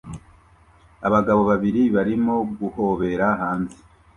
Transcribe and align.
Abagabo 1.07 1.41
babiri 1.49 1.81
barimo 1.95 2.35
guhobera 2.59 3.27
hanze 3.41 3.77